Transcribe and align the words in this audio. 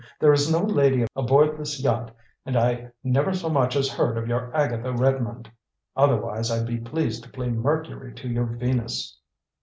There 0.19 0.33
is 0.33 0.51
no 0.51 0.63
lady 0.63 1.05
aboard 1.15 1.59
this 1.59 1.79
yacht, 1.79 2.09
and 2.43 2.57
I 2.57 2.89
never 3.03 3.33
so 3.35 3.49
much 3.49 3.75
as 3.75 3.87
heard 3.87 4.17
of 4.17 4.27
your 4.27 4.51
Agatha 4.57 4.91
Redmond. 4.93 5.51
Otherwise, 5.95 6.49
I'd 6.49 6.65
be 6.65 6.77
pleased 6.79 7.23
to 7.25 7.29
play 7.29 7.49
Mercury 7.51 8.11
to 8.15 8.27
your 8.27 8.45
Venus." 8.47 9.19